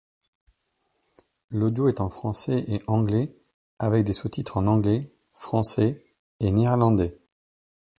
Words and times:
L'audio 1.51 1.87
est 1.87 2.01
en 2.01 2.09
français 2.09 2.65
et 2.67 2.79
anglais 2.87 3.37
avec 3.77 4.03
des 4.03 4.13
sous-titres 4.13 4.57
en 4.57 4.65
anglais, 4.65 5.13
français 5.31 6.03
et 6.39 6.49
néerlandais. 6.49 7.19